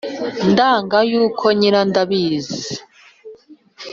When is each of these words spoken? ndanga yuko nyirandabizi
ndanga 0.51 0.97
yuko 1.11 1.45
nyirandabizi 1.59 2.61